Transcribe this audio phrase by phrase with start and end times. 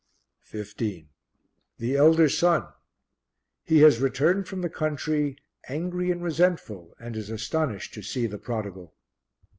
[0.45, 1.09] 15.
[1.77, 2.69] The Elder Son.
[3.63, 5.37] He has returned from the country,
[5.69, 8.95] angry and resentful, and is astonished to see the prodigal.